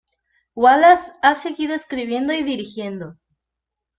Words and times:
Wallace 0.55 1.11
ha 1.21 1.35
seguido 1.35 1.75
escribiendo 1.75 2.33
y 2.33 2.41
dirigiendo. 2.41 3.17